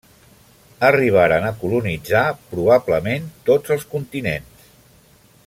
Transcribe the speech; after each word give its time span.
Arribaren 0.87 1.45
a 1.49 1.51
colonitzar, 1.59 2.23
probablement, 2.55 3.29
tots 3.51 3.77
els 3.77 3.87
continents. 3.93 4.73